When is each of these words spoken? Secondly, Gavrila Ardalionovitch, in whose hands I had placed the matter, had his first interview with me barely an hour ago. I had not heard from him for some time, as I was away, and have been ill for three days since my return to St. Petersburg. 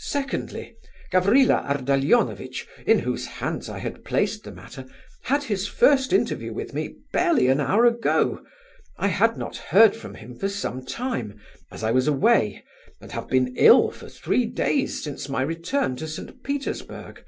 Secondly, 0.00 0.74
Gavrila 1.12 1.62
Ardalionovitch, 1.64 2.66
in 2.84 2.98
whose 2.98 3.26
hands 3.26 3.68
I 3.68 3.78
had 3.78 4.04
placed 4.04 4.42
the 4.42 4.50
matter, 4.50 4.84
had 5.22 5.44
his 5.44 5.68
first 5.68 6.12
interview 6.12 6.52
with 6.52 6.74
me 6.74 6.96
barely 7.12 7.46
an 7.46 7.60
hour 7.60 7.86
ago. 7.86 8.44
I 8.96 9.06
had 9.06 9.36
not 9.36 9.56
heard 9.56 9.94
from 9.94 10.14
him 10.14 10.34
for 10.36 10.48
some 10.48 10.84
time, 10.84 11.38
as 11.70 11.84
I 11.84 11.92
was 11.92 12.08
away, 12.08 12.64
and 13.00 13.12
have 13.12 13.28
been 13.28 13.54
ill 13.56 13.92
for 13.92 14.08
three 14.08 14.46
days 14.46 15.00
since 15.00 15.28
my 15.28 15.42
return 15.42 15.94
to 15.94 16.08
St. 16.08 16.42
Petersburg. 16.42 17.22